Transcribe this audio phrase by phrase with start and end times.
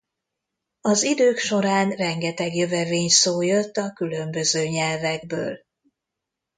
[0.81, 5.59] Az idők során rengeteg jövevényszó jött a különböző nyelvekből.